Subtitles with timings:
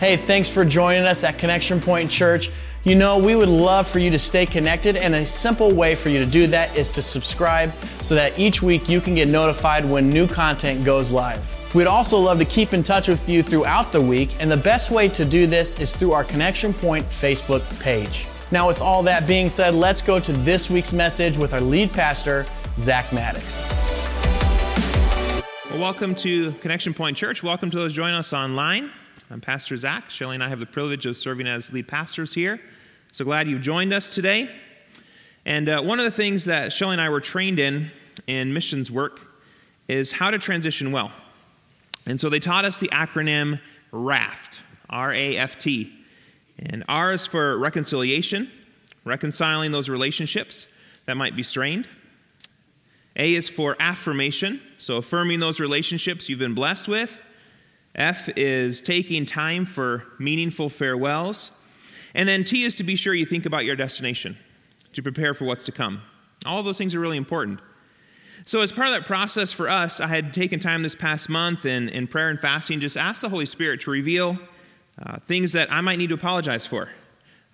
[0.00, 2.48] Hey, thanks for joining us at Connection Point Church.
[2.84, 6.08] You know, we would love for you to stay connected, and a simple way for
[6.08, 9.84] you to do that is to subscribe so that each week you can get notified
[9.84, 11.54] when new content goes live.
[11.74, 14.90] We'd also love to keep in touch with you throughout the week, and the best
[14.90, 18.26] way to do this is through our Connection Point Facebook page.
[18.50, 21.92] Now, with all that being said, let's go to this week's message with our lead
[21.92, 22.46] pastor,
[22.78, 23.68] Zach Maddox.
[25.70, 27.42] Well, welcome to Connection Point Church.
[27.42, 28.92] Welcome to those joining us online.
[29.32, 30.10] I'm Pastor Zach.
[30.10, 32.60] Shelly and I have the privilege of serving as lead pastors here.
[33.12, 34.50] So glad you've joined us today.
[35.46, 37.92] And uh, one of the things that Shelly and I were trained in
[38.26, 39.30] in missions work
[39.86, 41.12] is how to transition well.
[42.06, 43.60] And so they taught us the acronym
[43.92, 45.92] RAFT, R A F T.
[46.58, 48.50] And R is for reconciliation,
[49.04, 50.66] reconciling those relationships
[51.06, 51.88] that might be strained.
[53.14, 57.20] A is for affirmation, so affirming those relationships you've been blessed with.
[57.94, 61.50] F is taking time for meaningful farewells.
[62.14, 64.36] And then T is to be sure you think about your destination,
[64.92, 66.02] to prepare for what's to come.
[66.46, 67.60] All those things are really important.
[68.44, 71.66] So, as part of that process for us, I had taken time this past month
[71.66, 74.38] in, in prayer and fasting, just ask the Holy Spirit to reveal
[75.00, 76.84] uh, things that I might need to apologize for.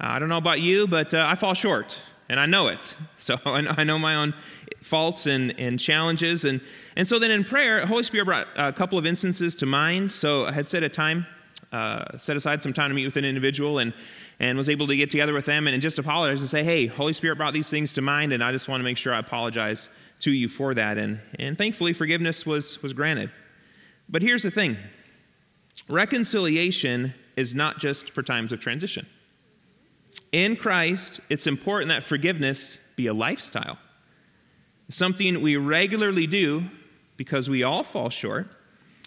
[0.01, 2.95] Uh, I don't know about you, but uh, I fall short, and I know it.
[3.19, 4.35] So, I know my own
[4.87, 6.45] faults and, and challenges.
[6.45, 6.61] And,
[6.97, 10.11] and so, then in prayer, Holy Spirit brought a couple of instances to mind.
[10.11, 11.27] So, I had set a time,
[11.73, 13.93] uh, set aside some time to meet with an individual, and
[14.39, 17.13] and was able to get together with them and just apologize and say, hey, Holy
[17.13, 19.89] Spirit brought these things to mind, and I just want to make sure I apologize
[20.21, 20.99] to you for that.
[20.99, 23.31] And, and thankfully, forgiveness was, was granted.
[24.09, 24.77] But here's the thing
[25.89, 29.07] reconciliation is not just for times of transition.
[30.33, 33.79] In Christ, it's important that forgiveness be a lifestyle,
[34.89, 36.65] something we regularly do
[37.17, 38.49] because we all fall short.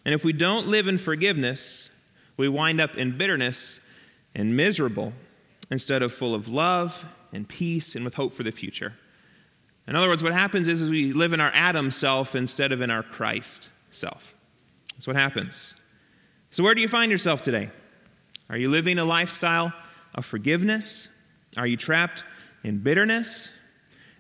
[0.06, 1.92] And if we don't live in forgiveness,
[2.38, 3.80] we wind up in bitterness
[4.36, 5.14] and miserable
[5.70, 8.96] instead of full of love and peace and with hope for the future.
[9.88, 12.82] In other words, what happens is, is we live in our Adam self instead of
[12.82, 14.34] in our Christ self.
[14.94, 15.76] That's what happens.
[16.52, 17.70] So, where do you find yourself today?
[18.50, 19.74] Are you living a lifestyle
[20.16, 21.10] of forgiveness?
[21.58, 22.24] Are you trapped
[22.64, 23.52] in bitterness?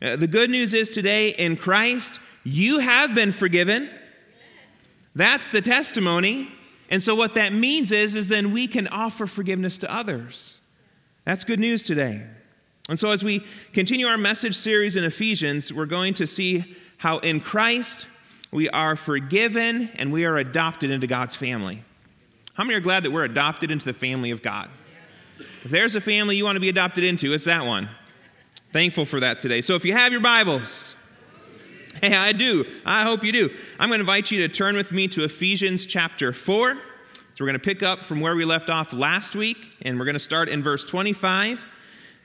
[0.01, 3.89] Uh, the good news is today in Christ, you have been forgiven.
[5.15, 6.51] That's the testimony.
[6.89, 10.61] And so what that means is is then we can offer forgiveness to others.
[11.25, 12.25] That's good news today.
[12.87, 17.19] And so, as we continue our message series in Ephesians, we're going to see how
[17.19, 18.07] in Christ
[18.51, 21.83] we are forgiven and we are adopted into God's family.
[22.55, 24.69] How many are glad that we're adopted into the family of God?
[25.37, 27.89] If there's a family you want to be adopted into, it's that one.
[28.71, 29.61] Thankful for that today.
[29.61, 30.93] So, if you have your Bibles,
[32.03, 32.67] hey, I do.
[32.85, 33.49] I hope you do.
[33.79, 36.75] I'm going to invite you to turn with me to Ephesians chapter 4.
[36.75, 36.79] So,
[37.39, 40.13] we're going to pick up from where we left off last week, and we're going
[40.13, 41.65] to start in verse 25.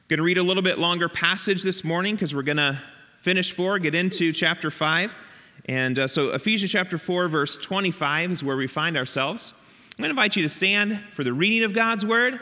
[0.09, 2.79] Going to read a little bit longer passage this morning because we're going to
[3.21, 5.15] finish 4, get into chapter 5.
[5.65, 9.55] And uh, so, Ephesians chapter 4, verse 25 is where we find ourselves.
[9.97, 12.41] I'm going to invite you to stand for the reading of God's word.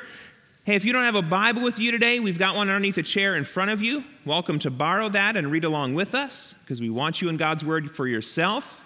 [0.65, 3.03] Hey, if you don't have a Bible with you today, we've got one underneath a
[3.03, 4.05] chair in front of you.
[4.25, 7.65] Welcome to borrow that and read along with us because we want you in God's
[7.65, 8.77] word for yourself.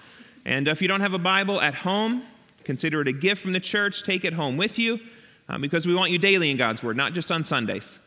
[0.47, 2.22] And if you don't have a Bible at home,
[2.65, 4.04] consider it a gift from the church.
[4.04, 4.98] Take it home with you
[5.50, 7.98] uh, because we want you daily in God's word, not just on Sundays.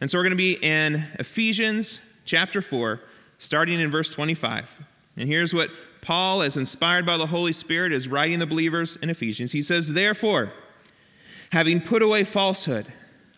[0.00, 3.00] And so we're going to be in Ephesians chapter 4,
[3.40, 4.90] starting in verse 25.
[5.16, 5.70] And here's what
[6.02, 9.50] Paul, as inspired by the Holy Spirit, is writing the believers in Ephesians.
[9.50, 10.52] He says, Therefore,
[11.50, 12.86] having put away falsehood,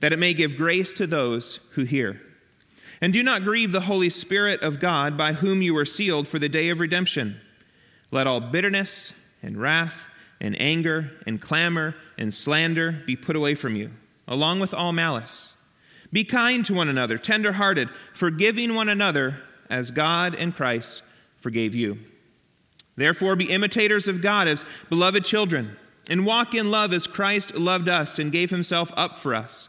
[0.00, 2.20] that it may give grace to those who hear.
[3.00, 6.38] And do not grieve the Holy Spirit of God, by whom you were sealed for
[6.38, 7.40] the day of redemption.
[8.10, 9.12] Let all bitterness
[9.42, 10.06] and wrath
[10.40, 13.90] and anger and clamor and slander be put away from you
[14.28, 15.56] along with all malice.
[16.12, 21.02] Be kind to one another, tenderhearted, forgiving one another as God and Christ
[21.40, 21.98] forgave you.
[22.96, 25.76] Therefore, be imitators of God as beloved children,
[26.08, 29.68] and walk in love as Christ loved us and gave himself up for us,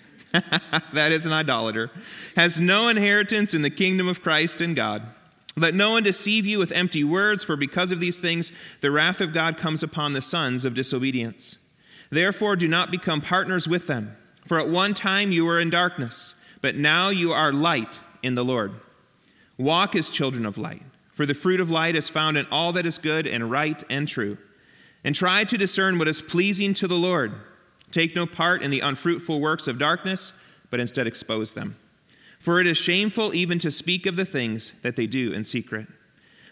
[0.93, 1.91] that is an idolater,
[2.35, 5.13] has no inheritance in the kingdom of Christ and God.
[5.55, 9.19] Let no one deceive you with empty words, for because of these things the wrath
[9.19, 11.57] of God comes upon the sons of disobedience.
[12.09, 14.15] Therefore, do not become partners with them.
[14.45, 18.45] For at one time you were in darkness, but now you are light in the
[18.45, 18.79] Lord.
[19.57, 22.85] Walk as children of light, for the fruit of light is found in all that
[22.85, 24.37] is good and right and true.
[25.03, 27.33] And try to discern what is pleasing to the Lord.
[27.91, 30.33] Take no part in the unfruitful works of darkness,
[30.69, 31.75] but instead expose them.
[32.39, 35.87] For it is shameful even to speak of the things that they do in secret.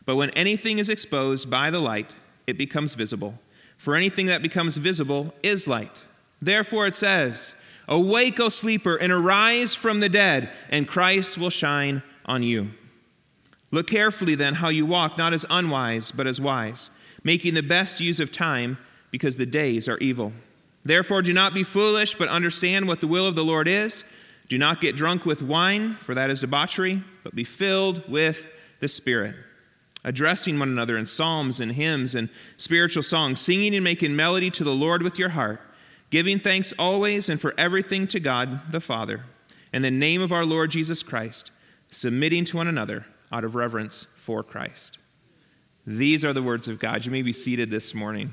[0.05, 2.15] But when anything is exposed by the light,
[2.45, 3.39] it becomes visible
[3.79, 6.03] for anything that becomes visible is light.
[6.41, 7.55] Therefore it says,
[7.87, 12.69] Awake, O sleeper, and arise from the dead, and Christ will shine on you.
[13.71, 16.91] Look carefully then how you walk, not as unwise, but as wise,
[17.23, 18.77] making the best use of time,
[19.11, 20.33] because the days are evil.
[20.83, 24.05] Therefore do not be foolish, but understand what the will of the Lord is.
[24.47, 28.87] Do not get drunk with wine, for that is debauchery, but be filled with the
[28.87, 29.35] Spirit
[30.03, 34.63] addressing one another in psalms and hymns and spiritual songs, singing and making melody to
[34.63, 35.61] the Lord with your heart,
[36.09, 39.25] giving thanks always and for everything to God the Father,
[39.73, 41.51] in the name of our Lord Jesus Christ,
[41.91, 44.97] submitting to one another out of reverence for Christ.
[45.85, 47.05] These are the words of God.
[47.05, 48.31] You may be seated this morning.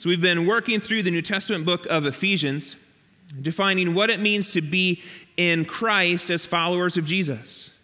[0.00, 2.76] So, we've been working through the New Testament book of Ephesians,
[3.42, 5.02] defining what it means to be
[5.36, 7.74] in Christ as followers of Jesus.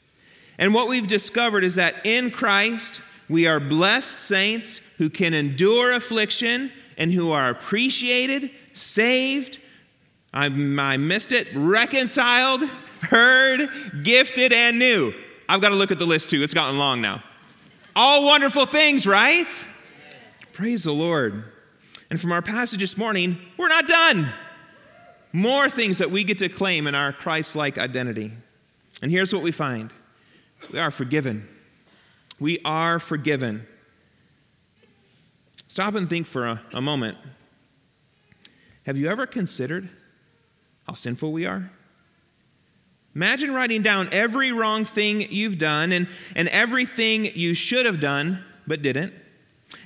[0.57, 5.93] And what we've discovered is that in Christ, we are blessed saints who can endure
[5.93, 9.59] affliction and who are appreciated, saved,
[10.33, 12.65] I, I missed it, reconciled,
[13.03, 13.69] heard,
[14.05, 15.12] gifted, and new.
[15.51, 17.23] I've got to look at the list too, it's gotten long now.
[17.95, 19.67] All wonderful things, right?
[20.55, 21.53] Praise the Lord.
[22.11, 24.29] And from our passage this morning, we're not done.
[25.32, 28.32] More things that we get to claim in our Christ like identity.
[29.03, 29.93] And here's what we find
[30.73, 31.49] we are forgiven.
[32.38, 33.67] We are forgiven.
[35.69, 37.19] Stop and think for a, a moment.
[38.85, 39.88] Have you ever considered
[40.87, 41.70] how sinful we are?
[43.14, 48.44] Imagine writing down every wrong thing you've done and, and everything you should have done
[48.67, 49.14] but didn't,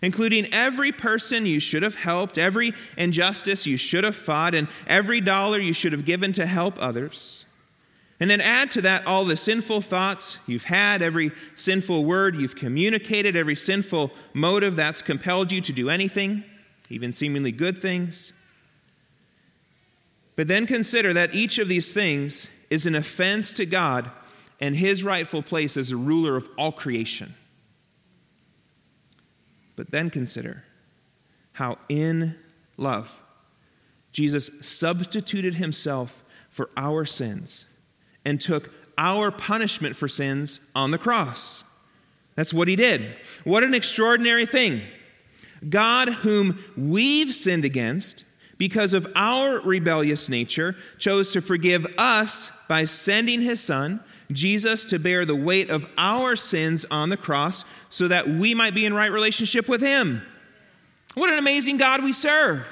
[0.02, 5.20] including every person you should have helped, every injustice you should have fought, and every
[5.20, 7.46] dollar you should have given to help others.
[8.18, 12.56] And then add to that all the sinful thoughts you've had, every sinful word you've
[12.56, 16.44] communicated, every sinful motive that's compelled you to do anything,
[16.90, 18.34] even seemingly good things.
[20.36, 24.10] But then consider that each of these things is an offense to God
[24.60, 27.34] and his rightful place as a ruler of all creation.
[29.80, 30.62] But then consider
[31.52, 32.34] how in
[32.76, 33.18] love
[34.12, 37.64] Jesus substituted himself for our sins
[38.22, 41.64] and took our punishment for sins on the cross.
[42.34, 43.16] That's what he did.
[43.44, 44.82] What an extraordinary thing.
[45.66, 48.26] God, whom we've sinned against
[48.58, 54.98] because of our rebellious nature, chose to forgive us by sending his son, Jesus, to
[54.98, 58.94] bear the weight of our sins on the cross so that we might be in
[58.94, 60.22] right relationship with him.
[61.14, 62.64] What an amazing God we serve.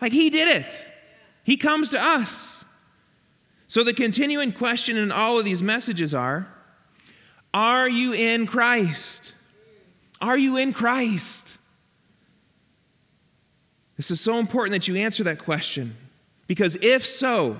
[0.00, 0.84] Like he did it,
[1.44, 2.64] he comes to us.
[3.70, 6.48] So, the continuing question in all of these messages are
[7.52, 9.34] Are you in Christ?
[10.20, 11.58] Are you in Christ?
[13.96, 15.96] This is so important that you answer that question
[16.46, 17.58] because if so,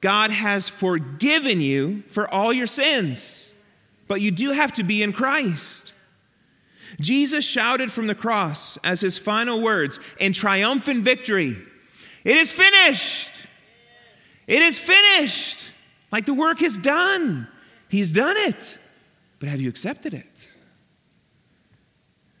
[0.00, 3.54] God has forgiven you for all your sins,
[4.08, 5.92] but you do have to be in Christ.
[6.98, 11.56] Jesus shouted from the cross as his final words in triumphant victory
[12.24, 13.34] It is finished!
[14.46, 15.70] It is finished.
[16.10, 17.46] Like the work is done.
[17.88, 18.78] He's done it.
[19.38, 20.50] But have you accepted it?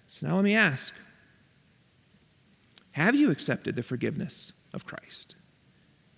[0.08, 0.94] So now let me ask
[2.94, 5.36] Have you accepted the forgiveness of Christ?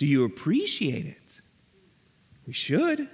[0.03, 1.41] Do you appreciate it?
[2.45, 3.09] We should.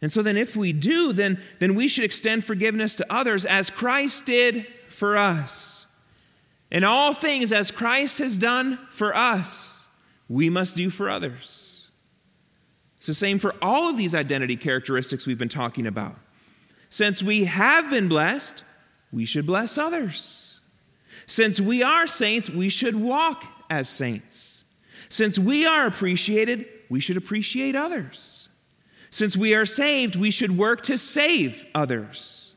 [0.00, 3.70] And so then, if we do, then, then we should extend forgiveness to others as
[3.70, 5.86] Christ did for us.
[6.70, 9.88] In all things, as Christ has done for us
[10.28, 11.90] we must do for others.
[12.98, 16.14] It's the same for all of these identity characteristics we've been talking about.
[16.88, 18.62] Since we have been blessed,
[19.12, 20.60] we should bless others.
[21.26, 24.53] Since we are saints, we should walk as saints.
[25.14, 28.48] Since we are appreciated, we should appreciate others.
[29.10, 32.56] Since we are saved, we should work to save others.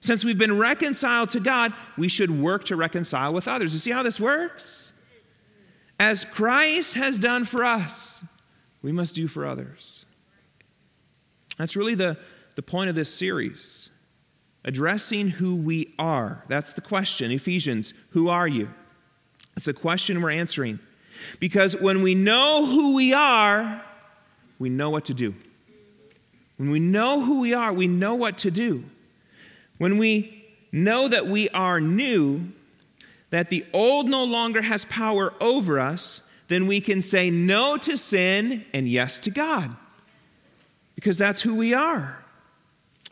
[0.00, 3.72] Since we've been reconciled to God, we should work to reconcile with others.
[3.74, 4.92] You see how this works?
[5.98, 8.24] As Christ has done for us,
[8.80, 10.06] we must do for others.
[11.58, 12.16] That's really the,
[12.54, 13.90] the point of this series
[14.64, 16.44] addressing who we are.
[16.46, 17.32] That's the question.
[17.32, 18.72] Ephesians, who are you?
[19.56, 20.78] It's a question we're answering.
[21.40, 23.82] Because when we know who we are,
[24.58, 25.34] we know what to do.
[26.56, 28.84] When we know who we are, we know what to do.
[29.78, 32.52] When we know that we are new,
[33.30, 37.96] that the old no longer has power over us, then we can say no to
[37.96, 39.74] sin and yes to God.
[40.94, 42.22] Because that's who we are.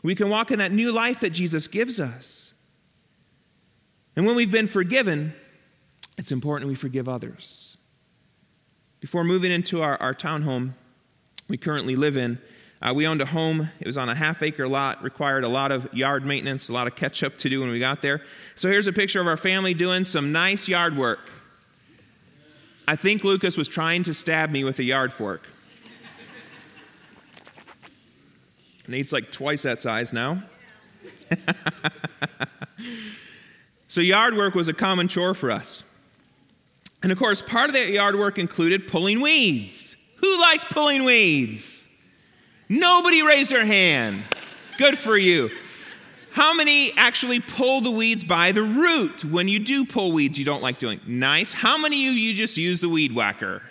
[0.03, 2.53] We can walk in that new life that Jesus gives us.
[4.15, 5.33] And when we've been forgiven,
[6.17, 7.77] it's important we forgive others.
[9.01, 10.73] Before moving into our, our townhome
[11.47, 12.37] we currently live in,
[12.81, 13.69] uh, we owned a home.
[13.79, 16.85] It was on a half acre lot, required a lot of yard maintenance, a lot
[16.85, 18.21] of catch up to do when we got there.
[18.55, 21.19] So here's a picture of our family doing some nice yard work.
[22.87, 25.47] I think Lucas was trying to stab me with a yard fork.
[28.87, 30.43] Nate's like twice that size now.
[33.87, 35.83] so, yard work was a common chore for us.
[37.03, 39.95] And of course, part of that yard work included pulling weeds.
[40.17, 41.87] Who likes pulling weeds?
[42.69, 44.23] Nobody raised their hand.
[44.77, 45.49] Good for you.
[46.31, 50.45] How many actually pull the weeds by the root when you do pull weeds you
[50.45, 51.01] don't like doing?
[51.05, 51.51] Nice.
[51.51, 53.61] How many of you just use the weed whacker?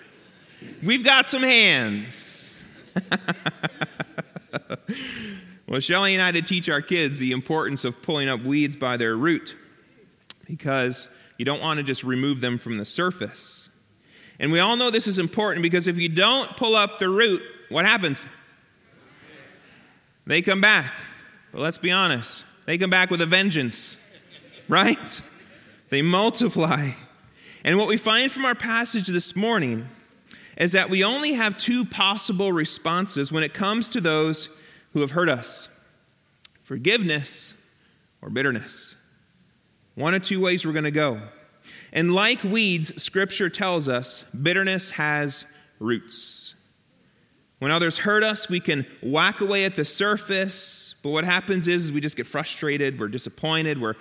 [0.83, 2.67] We've got some hands.
[5.67, 8.99] well, Shelly and I did teach our kids the importance of pulling up weeds by
[8.99, 9.57] their root
[10.47, 11.09] because
[11.41, 13.71] you don't want to just remove them from the surface.
[14.39, 17.41] And we all know this is important because if you don't pull up the root,
[17.71, 18.27] what happens?
[20.27, 20.93] They come back.
[21.51, 23.97] But let's be honest, they come back with a vengeance,
[24.69, 25.23] right?
[25.89, 26.91] They multiply.
[27.65, 29.89] And what we find from our passage this morning
[30.59, 34.51] is that we only have two possible responses when it comes to those
[34.93, 35.71] who have hurt us
[36.65, 37.55] forgiveness
[38.21, 38.95] or bitterness.
[39.95, 41.21] One of two ways we're going to go.
[41.93, 45.45] And like weeds, Scripture tells us bitterness has
[45.79, 46.55] roots.
[47.59, 51.93] When others hurt us, we can whack away at the surface, but what happens is
[51.93, 53.95] we just get frustrated, we're disappointed, we're,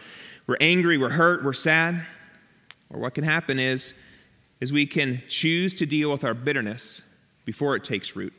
[0.48, 2.06] we're angry, we're hurt, we're sad.
[2.90, 3.94] Or what can happen is
[4.60, 7.02] is we can choose to deal with our bitterness
[7.46, 8.34] before it takes root.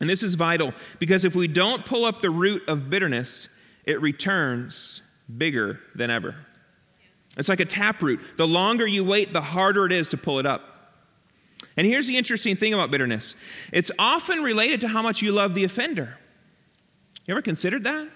[0.00, 3.48] And this is vital because if we don't pull up the root of bitterness,
[3.84, 5.02] it returns
[5.36, 6.34] bigger than ever.
[7.38, 8.36] It's like a taproot.
[8.36, 10.74] The longer you wait, the harder it is to pull it up.
[11.76, 13.36] And here's the interesting thing about bitterness
[13.72, 16.18] it's often related to how much you love the offender.
[17.24, 18.08] You ever considered that?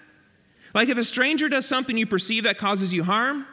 [0.73, 3.45] Like if a stranger does something you perceive that causes you harm,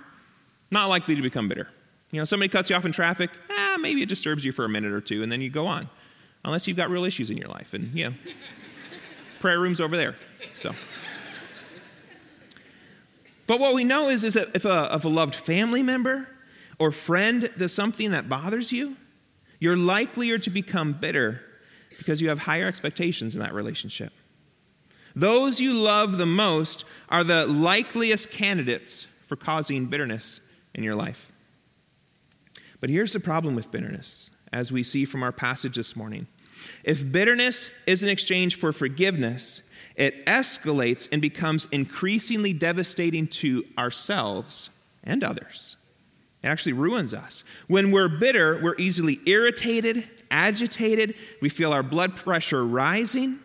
[0.70, 1.68] not likely to become bitter.
[2.10, 4.68] You know, somebody cuts you off in traffic, eh, maybe it disturbs you for a
[4.68, 5.88] minute or two, and then you go on.
[6.44, 7.74] Unless you've got real issues in your life.
[7.74, 8.14] And, know,
[9.40, 10.16] prayer room's over there.
[10.54, 10.74] So.
[13.50, 16.28] But what we know is, is that if a, if a loved family member
[16.78, 18.96] or friend does something that bothers you,
[19.58, 21.42] you're likelier to become bitter
[21.98, 24.12] because you have higher expectations in that relationship.
[25.16, 30.40] Those you love the most are the likeliest candidates for causing bitterness
[30.72, 31.32] in your life.
[32.78, 36.28] But here's the problem with bitterness, as we see from our passage this morning.
[36.84, 39.64] If bitterness is an exchange for forgiveness,
[40.00, 44.70] it escalates and becomes increasingly devastating to ourselves
[45.04, 45.76] and others.
[46.42, 47.44] It actually ruins us.
[47.68, 53.40] When we're bitter, we're easily irritated, agitated, we feel our blood pressure rising.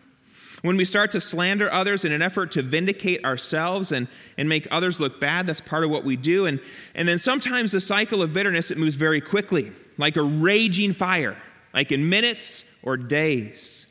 [0.62, 4.08] When we start to slander others in an effort to vindicate ourselves and,
[4.38, 6.46] and make others look bad, that's part of what we do.
[6.46, 6.58] And,
[6.94, 11.36] and then sometimes the cycle of bitterness, it moves very quickly, like a raging fire,
[11.74, 13.85] like in minutes or days.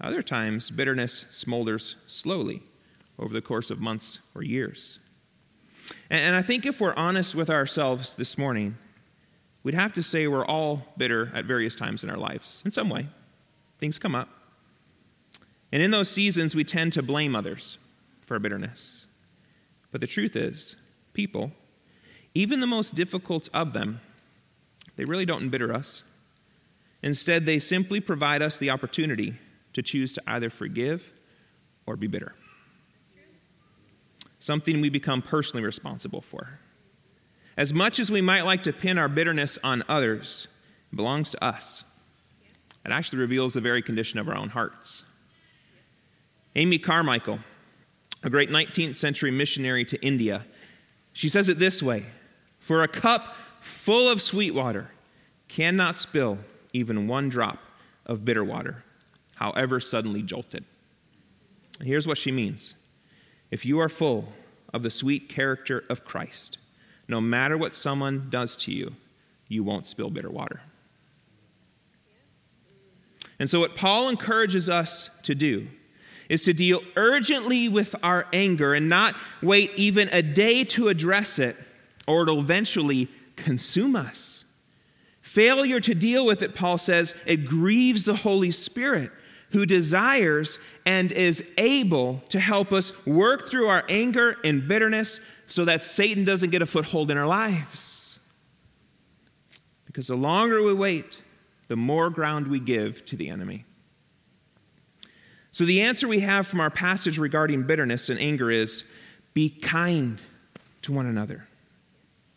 [0.00, 2.62] Other times, bitterness smolders slowly
[3.18, 5.00] over the course of months or years.
[6.10, 8.76] And, I think if we're honest with ourselves this morning,
[9.62, 12.88] we'd have to say we're all bitter at various times in our lives, in some
[12.88, 13.06] way.
[13.78, 14.28] Things come up.
[15.72, 17.78] And in those seasons, we tend to blame others
[18.22, 19.06] for our bitterness.
[19.90, 20.76] But the truth is,
[21.12, 21.52] people,
[22.34, 24.00] even the most difficult of them,
[24.96, 26.04] they really don't embitter us.
[27.02, 29.34] Instead, they simply provide us the opportunity
[29.78, 31.12] to choose to either forgive
[31.86, 32.34] or be bitter.
[34.40, 36.58] Something we become personally responsible for.
[37.56, 40.48] As much as we might like to pin our bitterness on others,
[40.92, 41.84] it belongs to us.
[42.84, 45.04] It actually reveals the very condition of our own hearts.
[46.56, 47.38] Amy Carmichael,
[48.24, 50.44] a great 19th century missionary to India,
[51.12, 52.04] she says it this way
[52.58, 54.90] For a cup full of sweet water
[55.46, 56.38] cannot spill
[56.72, 57.58] even one drop
[58.06, 58.82] of bitter water,
[59.38, 60.64] however suddenly jolted.
[61.80, 62.74] Here's what she means
[63.50, 64.32] If you are full
[64.74, 66.58] of the sweet character of Christ,
[67.06, 68.94] no matter what someone does to you,
[69.46, 70.60] you won't spill bitter water.
[73.38, 75.68] And so, what Paul encourages us to do
[76.28, 81.38] is to deal urgently with our anger and not wait even a day to address
[81.38, 81.56] it,
[82.06, 84.44] or it'll eventually consume us.
[85.22, 89.12] Failure to deal with it, Paul says, it grieves the Holy Spirit
[89.50, 95.64] who desires and is able to help us work through our anger and bitterness so
[95.64, 98.20] that Satan doesn't get a foothold in our lives.
[99.86, 101.18] Because the longer we wait,
[101.68, 103.64] the more ground we give to the enemy.
[105.50, 108.84] So, the answer we have from our passage regarding bitterness and anger is
[109.34, 110.22] be kind
[110.82, 111.46] to one another.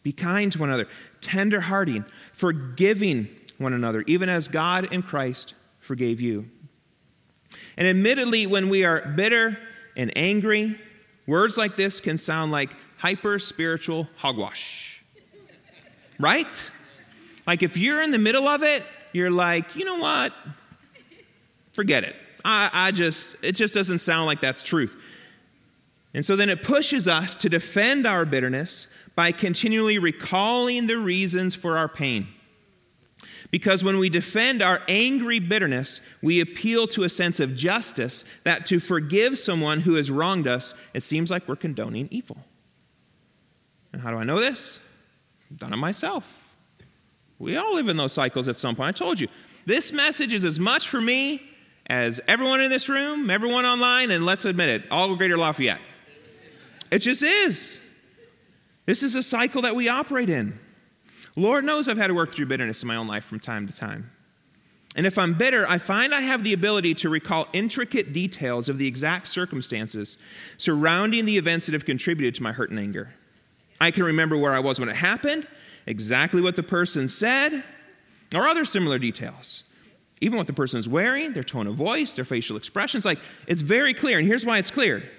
[0.02, 0.88] Be kind to one another,
[1.20, 3.28] tender-hearted, forgiving
[3.58, 6.50] one another, even as God in Christ forgave you.
[7.78, 9.58] And admittedly, when we are bitter
[9.96, 10.80] and angry,
[11.28, 15.02] words like this can sound like hyper spiritual hogwash.
[16.20, 16.72] Right?
[17.48, 20.34] Like if you're in the middle of it, you're like, you know what?
[21.74, 22.16] Forget it.
[22.46, 25.02] I, I just, it just doesn't sound like that's truth.
[26.14, 31.56] And so then it pushes us to defend our bitterness by continually recalling the reasons
[31.56, 32.28] for our pain.
[33.52, 38.66] Because when we defend our angry bitterness, we appeal to a sense of justice that
[38.68, 42.38] to forgive someone who has wronged us, it seems like we're condoning evil.
[43.92, 44.80] And how do I know this?
[45.52, 46.42] I've done it myself.
[47.40, 48.88] We all live in those cycles at some point.
[48.88, 49.28] I told you,
[49.66, 51.42] this message is as much for me
[51.88, 55.82] as everyone in this room, everyone online, and let's admit it, all Greater Lafayette.
[56.90, 57.82] It just is.
[58.86, 60.58] This is a cycle that we operate in.
[61.36, 63.76] Lord knows I've had to work through bitterness in my own life from time to
[63.76, 64.12] time.
[64.96, 68.78] And if I'm bitter, I find I have the ability to recall intricate details of
[68.78, 70.18] the exact circumstances
[70.58, 73.14] surrounding the events that have contributed to my hurt and anger.
[73.80, 75.48] I can remember where I was when it happened,
[75.88, 77.64] exactly what the person said,
[78.36, 79.64] or other similar details.
[80.20, 83.06] Even what the person is wearing, their tone of voice, their facial expressions.
[83.06, 84.20] Like, it's very clear.
[84.20, 85.10] And here's why it's clear.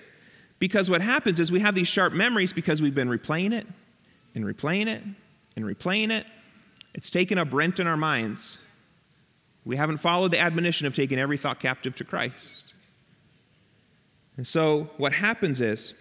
[0.58, 3.66] Because what happens is we have these sharp memories because we've been replaying it
[4.34, 5.02] and replaying it
[5.56, 6.26] and replaying it.
[6.94, 8.58] It's taken up rent in our minds.
[9.64, 12.74] We haven't followed the admonition of taking every thought captive to Christ.
[14.36, 15.94] And so what happens is,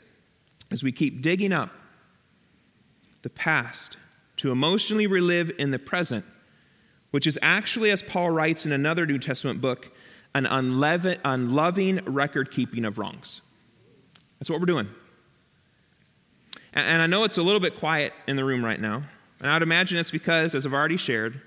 [0.72, 1.70] as we keep digging up
[3.22, 3.98] the past
[4.38, 6.26] to emotionally relive in the present,
[7.12, 9.92] which is actually, as Paul writes in another New Testament book,
[10.34, 13.42] an unloving record keeping of wrongs.
[14.40, 14.88] That's what we're doing.
[16.74, 19.04] And I know it's a little bit quiet in the room right now.
[19.41, 21.41] And I'd imagine it's because, as I've already shared,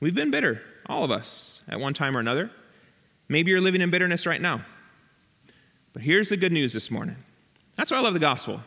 [0.00, 2.50] we've been bitter, all of us, at one time or another.
[3.28, 4.64] Maybe you're living in bitterness right now.
[5.92, 7.16] But here's the good news this morning.
[7.76, 8.62] That's why I love the gospel.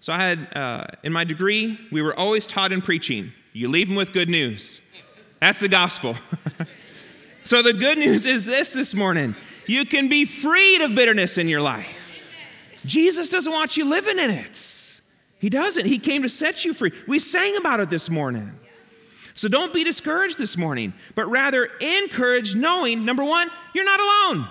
[0.00, 3.88] So I had, uh, in my degree, we were always taught in preaching you leave
[3.88, 4.80] them with good news.
[5.40, 6.16] That's the gospel.
[7.44, 9.34] so the good news is this this morning
[9.66, 12.22] you can be freed of bitterness in your life.
[12.86, 14.67] Jesus doesn't want you living in it.
[15.38, 15.86] He doesn't.
[15.86, 16.92] He came to set you free.
[17.06, 18.52] We sang about it this morning.
[19.34, 24.48] So don't be discouraged this morning, but rather encouraged, knowing number one, you're not alone.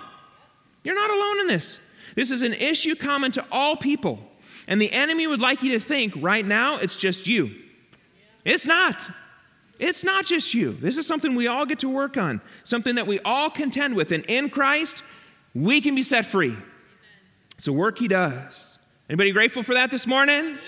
[0.82, 1.80] You're not alone in this.
[2.14, 4.18] This is an issue common to all people.
[4.66, 7.54] And the enemy would like you to think right now it's just you.
[8.46, 9.10] It's not.
[9.78, 10.72] It's not just you.
[10.72, 14.10] This is something we all get to work on, something that we all contend with.
[14.10, 15.04] And in Christ,
[15.54, 16.56] we can be set free.
[17.58, 18.77] It's a work he does.
[19.08, 20.58] Anybody grateful for that this morning?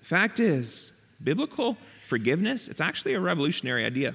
[0.00, 4.14] The fact is, biblical forgiveness, it's actually a revolutionary idea.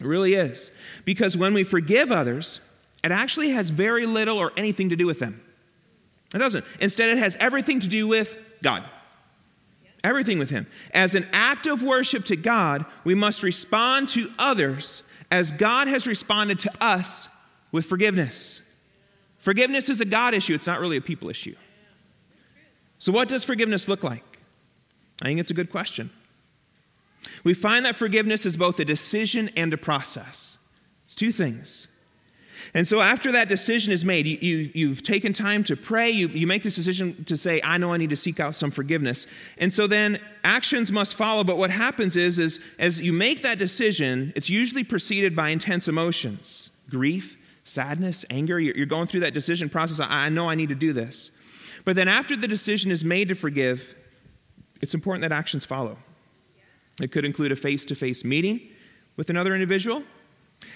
[0.00, 0.70] It really is.
[1.04, 2.60] Because when we forgive others,
[3.02, 5.40] it actually has very little or anything to do with them.
[6.32, 6.64] It doesn't.
[6.80, 8.84] Instead, it has everything to do with God.
[10.04, 10.66] Everything with Him.
[10.92, 16.06] As an act of worship to God, we must respond to others as God has
[16.06, 17.28] responded to us
[17.72, 18.62] with forgiveness.
[19.44, 21.54] Forgiveness is a God issue, it's not really a people issue.
[22.98, 24.24] So, what does forgiveness look like?
[25.20, 26.08] I think it's a good question.
[27.44, 30.56] We find that forgiveness is both a decision and a process.
[31.04, 31.88] It's two things.
[32.72, 36.28] And so, after that decision is made, you, you, have taken time to pray, you,
[36.28, 39.26] you make this decision to say, I know I need to seek out some forgiveness.
[39.58, 41.44] And so, then actions must follow.
[41.44, 45.86] But what happens is, is as you make that decision, it's usually preceded by intense
[45.86, 48.60] emotions grief, sadness, anger.
[48.60, 50.04] You're, going through that decision process.
[50.08, 51.30] I, know I need to do this.
[51.84, 53.98] But then, after the decision is made to forgive,
[54.80, 55.98] it's important that actions follow.
[57.00, 58.60] It could include a face to face meeting
[59.16, 60.02] with another individual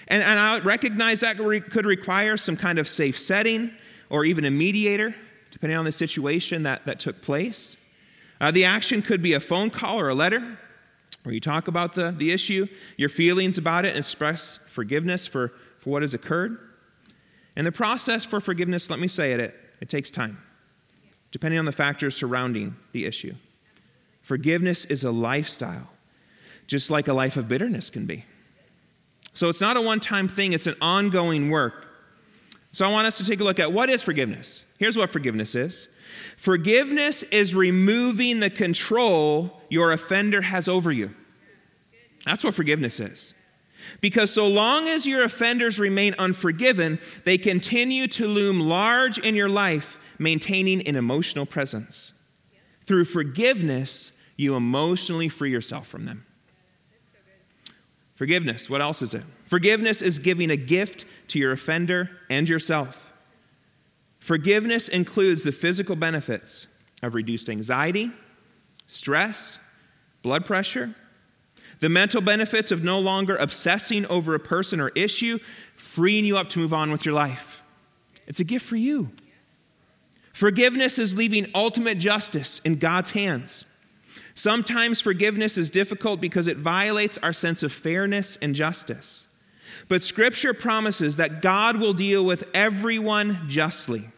[0.07, 3.71] and, and I recognize that could require some kind of safe setting
[4.09, 5.15] or even a mediator,
[5.51, 7.77] depending on the situation that, that took place.
[8.41, 10.57] Uh, the action could be a phone call or a letter
[11.23, 12.65] where you talk about the, the issue,
[12.97, 15.49] your feelings about it, and express forgiveness for,
[15.79, 16.57] for what has occurred.
[17.55, 20.37] And the process for forgiveness, let me say it, it, takes time,
[21.31, 23.33] depending on the factors surrounding the issue.
[24.21, 25.89] Forgiveness is a lifestyle,
[26.67, 28.25] just like a life of bitterness can be.
[29.33, 31.87] So it's not a one time thing, it's an ongoing work.
[32.71, 34.65] So I want us to take a look at what is forgiveness.
[34.77, 35.89] Here's what forgiveness is
[36.37, 41.13] forgiveness is removing the control your offender has over you.
[42.25, 43.33] That's what forgiveness is.
[44.01, 49.49] Because so long as your offenders remain unforgiven, they continue to loom large in your
[49.49, 52.13] life, maintaining an emotional presence.
[52.85, 56.25] Through forgiveness, you emotionally free yourself from them.
[58.15, 59.23] Forgiveness, what else is it?
[59.45, 63.13] Forgiveness is giving a gift to your offender and yourself.
[64.19, 66.67] Forgiveness includes the physical benefits
[67.01, 68.11] of reduced anxiety,
[68.87, 69.57] stress,
[70.21, 70.93] blood pressure,
[71.79, 75.39] the mental benefits of no longer obsessing over a person or issue,
[75.75, 77.63] freeing you up to move on with your life.
[78.27, 79.09] It's a gift for you.
[80.33, 83.65] Forgiveness is leaving ultimate justice in God's hands.
[84.35, 89.27] Sometimes forgiveness is difficult because it violates our sense of fairness and justice.
[89.87, 94.09] But Scripture promises that God will deal with everyone justly.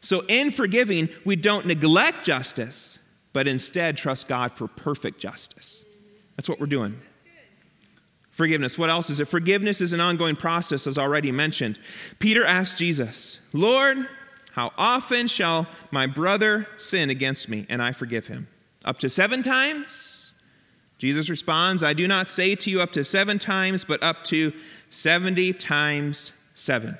[0.00, 2.98] So, in forgiving, we don't neglect justice,
[3.32, 5.83] but instead trust God for perfect justice.
[6.36, 7.00] That's what we're doing.
[8.30, 8.76] Forgiveness.
[8.76, 9.28] What else is it?
[9.28, 11.78] Forgiveness is an ongoing process, as already mentioned.
[12.18, 14.08] Peter asked Jesus, Lord,
[14.52, 18.48] how often shall my brother sin against me and I forgive him?
[18.84, 20.32] Up to seven times?
[20.98, 24.52] Jesus responds, I do not say to you up to seven times, but up to
[24.90, 26.96] 70 times seven.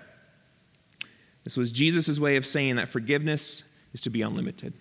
[1.44, 4.74] This was Jesus' way of saying that forgiveness is to be unlimited.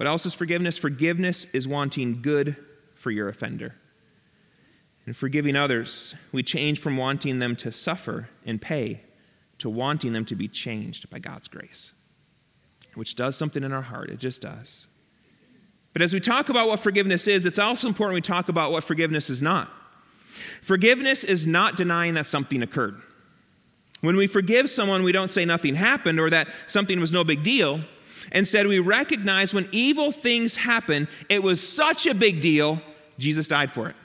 [0.00, 0.78] What else is forgiveness?
[0.78, 2.56] Forgiveness is wanting good
[2.94, 3.74] for your offender.
[5.06, 9.02] In forgiving others, we change from wanting them to suffer and pay
[9.58, 11.92] to wanting them to be changed by God's grace,
[12.94, 14.08] which does something in our heart.
[14.08, 14.88] It just does.
[15.92, 18.84] But as we talk about what forgiveness is, it's also important we talk about what
[18.84, 19.70] forgiveness is not.
[20.62, 23.02] Forgiveness is not denying that something occurred.
[24.00, 27.42] When we forgive someone, we don't say nothing happened or that something was no big
[27.42, 27.82] deal.
[28.32, 32.80] Instead, we recognize when evil things happen, it was such a big deal,
[33.18, 33.96] Jesus died for it.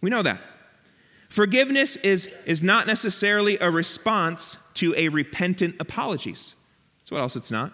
[0.00, 0.40] We know that.
[1.28, 6.54] Forgiveness is, is not necessarily a response to a repentant apologies.
[6.98, 7.72] That's what else it's not.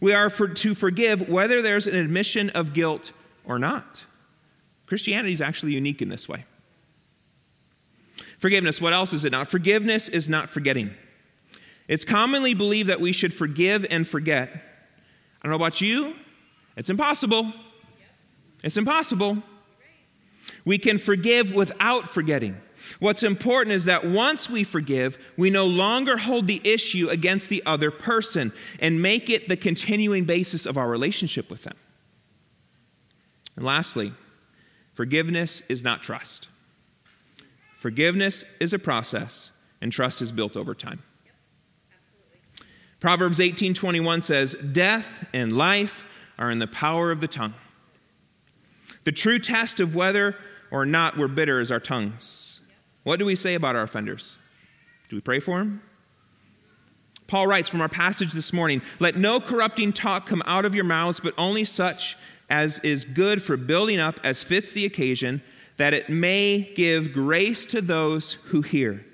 [0.00, 3.12] We are for, to forgive whether there's an admission of guilt
[3.44, 4.04] or not.
[4.86, 6.44] Christianity is actually unique in this way.
[8.38, 9.48] Forgiveness, what else is it not?
[9.48, 10.94] Forgiveness is not forgetting.
[11.88, 14.50] It's commonly believed that we should forgive and forget.
[14.50, 14.58] I
[15.42, 16.16] don't know about you,
[16.76, 17.52] it's impossible.
[18.62, 19.42] It's impossible.
[20.64, 22.56] We can forgive without forgetting.
[22.98, 27.62] What's important is that once we forgive, we no longer hold the issue against the
[27.66, 31.76] other person and make it the continuing basis of our relationship with them.
[33.56, 34.12] And lastly,
[34.94, 36.48] forgiveness is not trust.
[37.76, 41.02] Forgiveness is a process, and trust is built over time.
[43.04, 46.06] Proverbs 18:21 says, "Death and life
[46.38, 47.52] are in the power of the tongue."
[49.04, 50.38] The true test of whether
[50.70, 52.62] or not we're bitter is our tongues.
[53.02, 54.38] What do we say about our offenders?
[55.10, 55.82] Do we pray for them?
[57.26, 60.84] Paul writes from our passage this morning Let no corrupting talk come out of your
[60.84, 62.16] mouths, but only such
[62.48, 65.42] as is good for building up as fits the occasion,
[65.76, 69.04] that it may give grace to those who hear.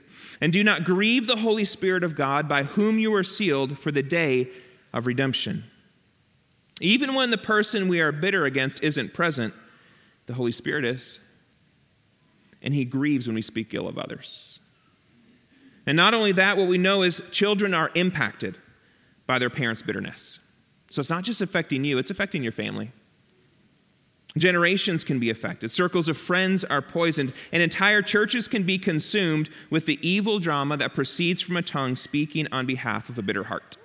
[0.40, 3.92] And do not grieve the Holy Spirit of God, by whom you are sealed for
[3.92, 4.48] the day
[4.92, 5.64] of redemption.
[6.80, 9.52] Even when the person we are bitter against isn't present,
[10.26, 11.20] the Holy Spirit is
[12.62, 14.60] and he grieves when we speak ill of others.
[15.86, 18.58] And not only that, what we know is children are impacted
[19.26, 20.40] by their parents' bitterness.
[20.90, 22.92] So it's not just affecting you, it's affecting your family.
[24.36, 29.50] Generations can be affected, circles of friends are poisoned, and entire churches can be consumed
[29.70, 33.44] with the evil drama that proceeds from a tongue speaking on behalf of a bitter
[33.44, 33.76] heart.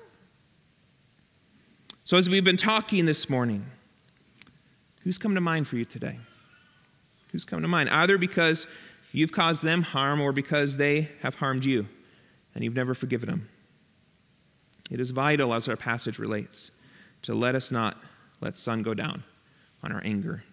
[2.04, 3.66] So, as we've been talking this morning,
[5.02, 6.20] who's come to mind for you today?
[7.32, 7.90] Who's come to mind?
[7.90, 8.68] Either because
[9.12, 11.88] you've caused them harm or because they have harmed you
[12.54, 13.50] and you've never forgiven them.
[14.92, 16.70] It is vital, as our passage relates,
[17.24, 17.98] to let us not
[18.42, 19.24] let sun go down
[19.84, 20.44] on our anger.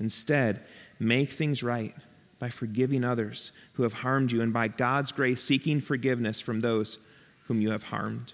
[0.00, 0.62] Instead,
[0.98, 1.94] make things right
[2.38, 6.98] by forgiving others who have harmed you and by God's grace seeking forgiveness from those
[7.46, 8.32] whom you have harmed.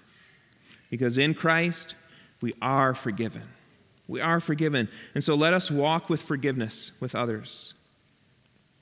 [0.89, 1.95] Because in Christ,
[2.41, 3.43] we are forgiven.
[4.07, 4.89] We are forgiven.
[5.15, 7.73] And so let us walk with forgiveness with others.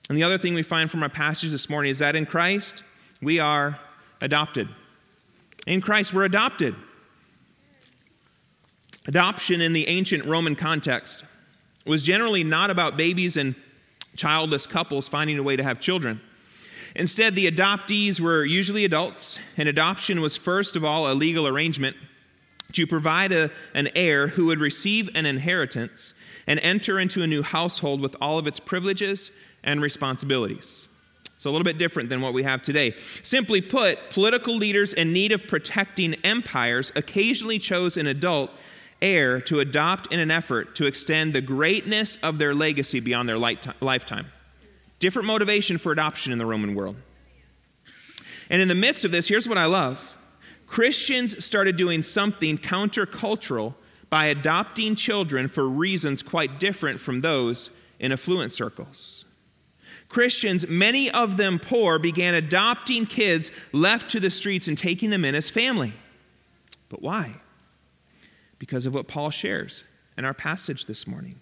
[0.10, 2.84] And the other thing we find from our passage this morning is that in Christ,
[3.22, 3.80] we are
[4.20, 4.68] adopted.
[5.66, 6.76] In Christ, we're adopted.
[9.08, 11.24] Adoption in the ancient Roman context
[11.86, 13.56] was generally not about babies and
[14.16, 16.22] childless couples finding a way to have children.
[16.96, 21.98] Instead, the adoptees were usually adults, and adoption was first of all a legal arrangement
[22.74, 26.14] to provide a, an heir who would receive an inheritance
[26.48, 29.32] and enter into a new household with all of its privileges
[29.64, 30.88] and responsibilities.
[31.38, 32.96] So, a little bit different than what we have today.
[33.22, 38.50] Simply put, political leaders in need of protecting empires occasionally chose an adult
[39.04, 43.38] heir to adopt in an effort to extend the greatness of their legacy beyond their
[43.38, 44.26] lifetime.
[45.00, 46.96] Different motivation for adoption in the Roman world.
[48.50, 50.18] And in the midst of this, here's what I love
[50.66, 53.76] Christians started doing something countercultural
[54.10, 59.26] by adopting children for reasons quite different from those in affluent circles.
[60.08, 65.26] Christians, many of them poor, began adopting kids left to the streets and taking them
[65.26, 65.94] in as family.
[66.90, 67.36] But why?
[68.64, 69.84] Because of what Paul shares
[70.18, 71.36] in our passage this morning.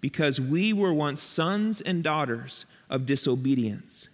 [0.00, 4.08] Because we were once sons and daughters of disobedience,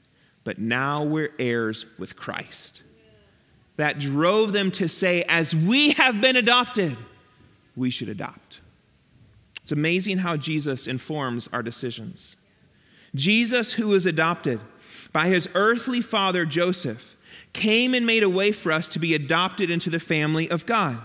[0.44, 2.82] but now we're heirs with Christ.
[3.76, 6.94] That drove them to say, as we have been adopted,
[7.74, 8.60] we should adopt.
[9.62, 12.36] It's amazing how Jesus informs our decisions.
[13.14, 14.60] Jesus, who was adopted
[15.10, 17.16] by his earthly father Joseph,
[17.54, 21.00] came and made a way for us to be adopted into the family of God.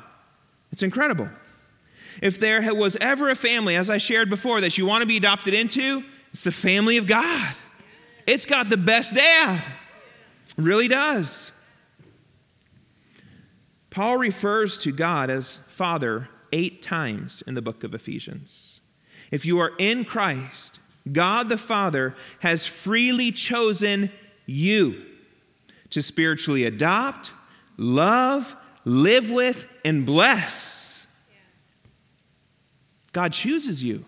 [0.72, 1.30] It's incredible.
[2.22, 5.18] If there was ever a family, as I shared before, that you want to be
[5.18, 6.04] adopted into,
[6.34, 7.56] it's the family of God.
[8.26, 9.64] It's got the best dad.
[10.50, 11.52] It really does.
[13.90, 18.82] Paul refers to God as Father eight times in the book of Ephesians.
[19.32, 20.80] If you are in Christ,
[21.12, 24.12] God the Father has freely chosen
[24.46, 25.04] you
[25.90, 27.32] to spiritually adopt,
[27.78, 28.56] love,
[28.88, 31.08] live with, and bless.
[33.14, 34.06] God chooses you.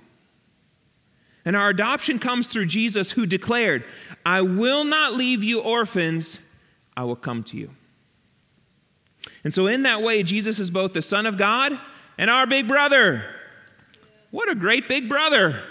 [1.45, 3.83] And our adoption comes through Jesus, who declared,
[4.25, 6.39] I will not leave you orphans,
[6.95, 7.71] I will come to you.
[9.43, 11.79] And so, in that way, Jesus is both the Son of God
[12.17, 13.23] and our big brother.
[14.31, 15.63] What a great big brother!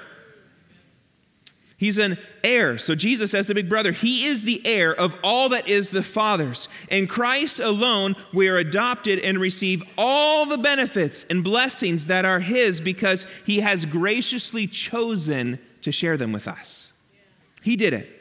[1.78, 2.76] He's an heir.
[2.76, 6.02] So Jesus, as the big brother, he is the heir of all that is the
[6.02, 6.68] Father's.
[6.90, 12.40] In Christ alone, we are adopted and receive all the benefits and blessings that are
[12.40, 16.92] his because he has graciously chosen to share them with us.
[17.62, 18.12] He did it.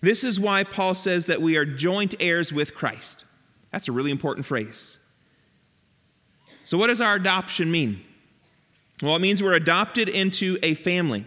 [0.00, 3.26] This is why Paul says that we are joint heirs with Christ.
[3.72, 4.98] That's a really important phrase.
[6.64, 8.02] So, what does our adoption mean?
[9.02, 11.26] Well, it means we're adopted into a family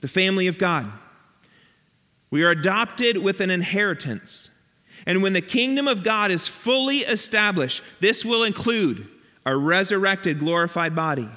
[0.00, 0.90] the family of God.
[2.30, 4.50] We are adopted with an inheritance.
[5.06, 9.08] And when the kingdom of God is fully established, this will include
[9.44, 11.28] a resurrected, glorified body,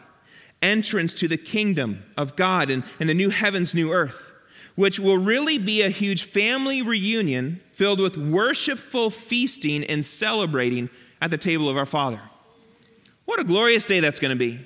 [0.61, 4.31] entrance to the kingdom of God and, and the new heavens, new earth,
[4.75, 10.89] which will really be a huge family reunion filled with worshipful feasting and celebrating
[11.21, 12.21] at the table of our Father.
[13.25, 14.65] What a glorious day that's going to be.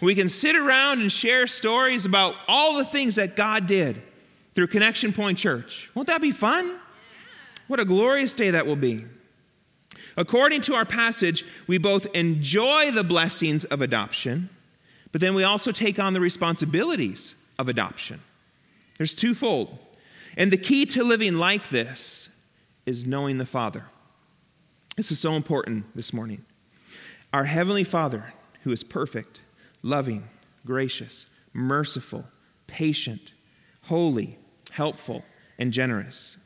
[0.00, 4.00] We can sit around and share stories about all the things that God did
[4.54, 5.90] through Connection Point Church.
[5.94, 6.78] Won't that be fun?
[7.68, 9.04] What a glorious day that will be.
[10.16, 14.48] According to our passage, we both enjoy the blessings of adoption,
[15.12, 18.20] but then we also take on the responsibilities of adoption.
[18.98, 19.78] There's twofold.
[20.36, 22.30] And the key to living like this
[22.86, 23.84] is knowing the Father.
[24.96, 26.44] This is so important this morning.
[27.32, 28.32] Our Heavenly Father,
[28.62, 29.40] who is perfect,
[29.82, 30.28] loving,
[30.64, 32.24] gracious, merciful,
[32.66, 33.32] patient,
[33.82, 34.38] holy,
[34.70, 35.24] helpful,
[35.58, 36.38] and generous.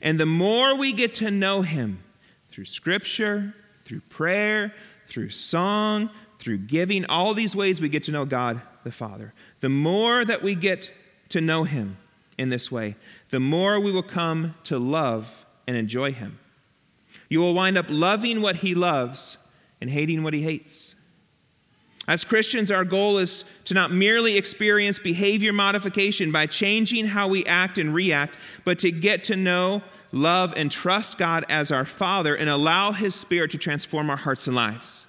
[0.00, 2.02] And the more we get to know Him
[2.50, 3.54] through Scripture,
[3.84, 4.74] through prayer,
[5.06, 9.68] through song, through giving, all these ways we get to know God the Father, the
[9.68, 10.92] more that we get
[11.30, 11.96] to know Him
[12.36, 12.96] in this way,
[13.30, 16.38] the more we will come to love and enjoy Him.
[17.28, 19.38] You will wind up loving what He loves
[19.80, 20.94] and hating what He hates.
[22.08, 27.44] As Christians, our goal is to not merely experience behavior modification by changing how we
[27.44, 32.34] act and react, but to get to know, love, and trust God as our Father
[32.34, 35.06] and allow His Spirit to transform our hearts and lives.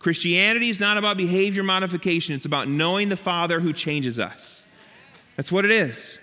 [0.00, 4.66] Christianity is not about behavior modification, it's about knowing the Father who changes us.
[5.36, 6.18] That's what it is.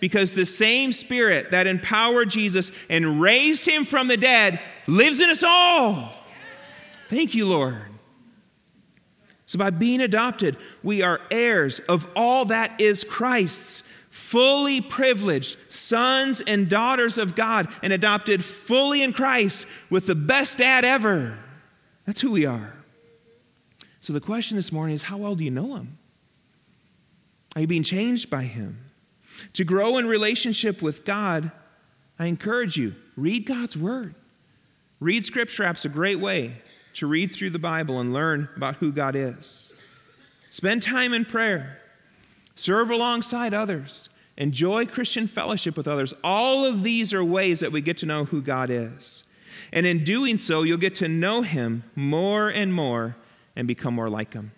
[0.00, 5.30] Because the same Spirit that empowered Jesus and raised him from the dead lives in
[5.30, 6.12] us all.
[7.08, 7.93] Thank you, Lord.
[9.54, 16.40] So, by being adopted, we are heirs of all that is Christ's, fully privileged sons
[16.40, 21.38] and daughters of God, and adopted fully in Christ with the best dad ever.
[22.04, 22.74] That's who we are.
[24.00, 25.98] So, the question this morning is how well do you know Him?
[27.54, 28.80] Are you being changed by Him?
[29.52, 31.52] To grow in relationship with God,
[32.18, 34.16] I encourage you read God's Word.
[34.98, 36.56] Read Scripture app's a great way
[36.94, 39.72] to read through the Bible and learn about who God is.
[40.50, 41.78] Spend time in prayer,
[42.54, 46.14] serve alongside others, enjoy Christian fellowship with others.
[46.22, 49.24] All of these are ways that we get to know who God is.
[49.72, 53.16] And in doing so, you'll get to know Him more and more
[53.56, 54.52] and become more like Him.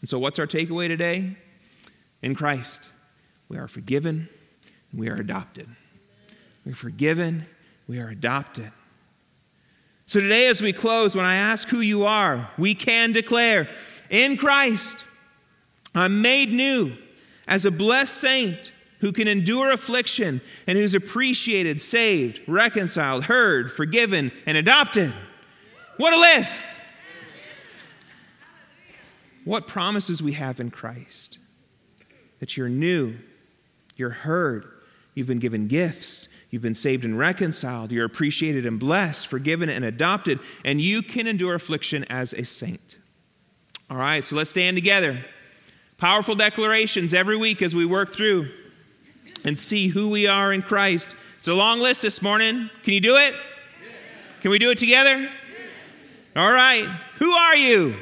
[0.00, 1.36] And so, what's our takeaway today?
[2.22, 2.88] In Christ,
[3.48, 4.28] we are forgiven
[4.90, 5.68] and we are adopted.
[6.64, 7.46] We're forgiven,
[7.88, 8.70] we are adopted.
[10.12, 13.70] So today, as we close, when I ask who you are, we can declare
[14.10, 15.06] in Christ,
[15.94, 16.94] I'm made new
[17.48, 24.32] as a blessed saint who can endure affliction and who's appreciated, saved, reconciled, heard, forgiven,
[24.44, 25.14] and adopted.
[25.96, 26.68] What a list!
[29.46, 31.38] What promises we have in Christ
[32.38, 33.16] that you're new,
[33.96, 34.78] you're heard,
[35.14, 37.90] you've been given gifts, You've been saved and reconciled.
[37.90, 42.98] You're appreciated and blessed, forgiven and adopted, and you can endure affliction as a saint.
[43.88, 45.24] All right, so let's stand together.
[45.96, 48.50] Powerful declarations every week as we work through
[49.44, 51.16] and see who we are in Christ.
[51.38, 52.68] It's a long list this morning.
[52.84, 53.34] Can you do it?
[54.42, 55.30] Can we do it together?
[56.36, 56.86] All right.
[57.16, 57.96] Who are you?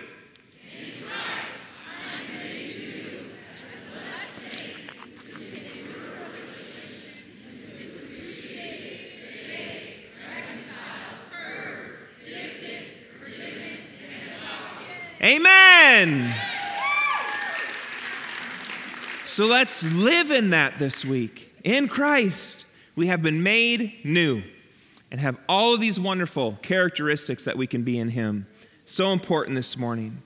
[15.23, 16.35] Amen.
[19.27, 21.55] So let's live in that this week.
[21.63, 22.65] In Christ,
[22.97, 24.43] we have been made new
[25.11, 28.47] and have all of these wonderful characteristics that we can be in Him.
[28.87, 30.23] So important this morning.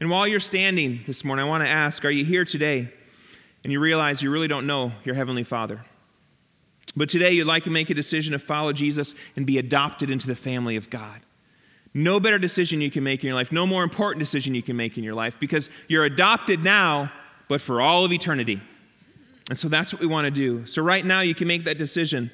[0.00, 2.92] And while you're standing this morning, I want to ask are you here today
[3.62, 5.84] and you realize you really don't know your Heavenly Father?
[6.96, 10.26] But today you'd like to make a decision to follow Jesus and be adopted into
[10.26, 11.20] the family of God.
[11.94, 14.76] No better decision you can make in your life, no more important decision you can
[14.76, 17.12] make in your life because you're adopted now,
[17.48, 18.60] but for all of eternity.
[19.50, 20.66] And so that's what we want to do.
[20.66, 22.30] So, right now, you can make that decision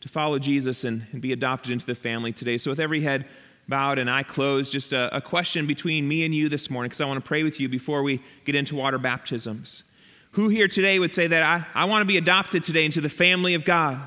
[0.00, 2.58] to follow Jesus and, and be adopted into the family today.
[2.58, 3.26] So, with every head
[3.68, 7.00] bowed and eye closed, just a, a question between me and you this morning because
[7.00, 9.84] I want to pray with you before we get into water baptisms.
[10.32, 13.08] Who here today would say that I, I want to be adopted today into the
[13.08, 14.00] family of God?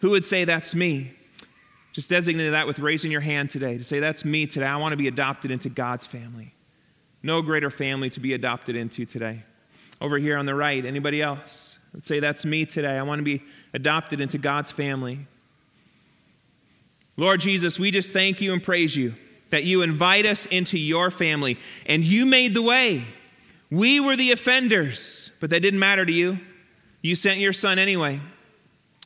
[0.00, 1.15] Who would say that's me?
[1.96, 4.66] Just designate that with raising your hand today to say, That's me today.
[4.66, 6.52] I want to be adopted into God's family.
[7.22, 9.44] No greater family to be adopted into today.
[9.98, 11.78] Over here on the right, anybody else?
[11.94, 12.98] Let's say, That's me today.
[12.98, 15.26] I want to be adopted into God's family.
[17.16, 19.14] Lord Jesus, we just thank you and praise you
[19.48, 21.56] that you invite us into your family
[21.86, 23.06] and you made the way.
[23.70, 26.40] We were the offenders, but that didn't matter to you.
[27.00, 28.20] You sent your son anyway.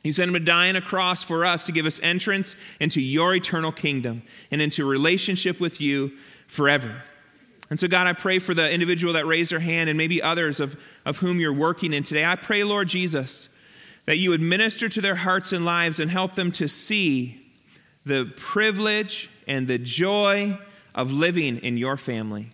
[0.03, 3.01] You sent him to die on a cross for us to give us entrance into
[3.01, 6.11] your eternal kingdom and into relationship with you
[6.47, 7.03] forever.
[7.69, 10.59] And so, God, I pray for the individual that raised their hand and maybe others
[10.59, 12.25] of, of whom you're working in today.
[12.25, 13.49] I pray, Lord Jesus,
[14.05, 17.45] that you would minister to their hearts and lives and help them to see
[18.05, 20.57] the privilege and the joy
[20.95, 22.49] of living in your family.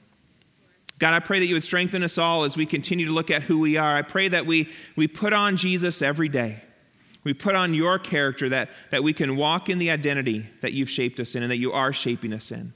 [0.99, 3.43] God, I pray that you would strengthen us all as we continue to look at
[3.43, 3.95] who we are.
[3.95, 6.61] I pray that we, we put on Jesus every day.
[7.27, 10.89] We put on your character that, that we can walk in the identity that you've
[10.89, 12.71] shaped us in and that you are shaping us in.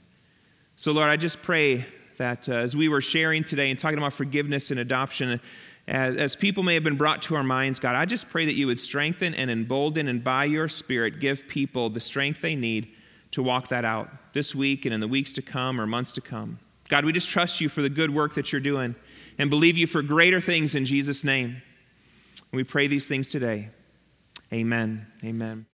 [0.76, 1.86] So, Lord, I just pray
[2.18, 5.40] that uh, as we were sharing today and talking about forgiveness and adoption,
[5.88, 8.52] as, as people may have been brought to our minds, God, I just pray that
[8.52, 12.94] you would strengthen and embolden and by your Spirit give people the strength they need
[13.30, 16.20] to walk that out this week and in the weeks to come or months to
[16.20, 16.58] come.
[16.90, 18.96] God, we just trust you for the good work that you're doing
[19.38, 21.62] and believe you for greater things in Jesus' name.
[22.52, 23.70] We pray these things today.
[24.52, 25.06] Amen.
[25.24, 25.66] Amen.